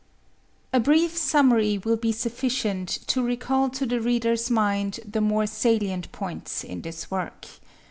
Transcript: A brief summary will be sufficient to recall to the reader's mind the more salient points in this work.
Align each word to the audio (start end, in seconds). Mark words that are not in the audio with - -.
A 0.73 0.79
brief 0.79 1.15
summary 1.15 1.77
will 1.77 1.95
be 1.95 2.11
sufficient 2.11 2.89
to 3.05 3.21
recall 3.23 3.69
to 3.69 3.85
the 3.85 4.01
reader's 4.01 4.49
mind 4.49 4.99
the 5.07 5.21
more 5.21 5.45
salient 5.45 6.11
points 6.11 6.63
in 6.63 6.81
this 6.81 7.11
work. 7.11 7.45